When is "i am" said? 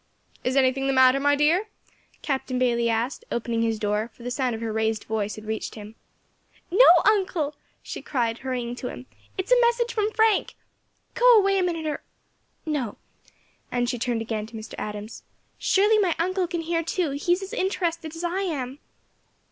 18.23-18.79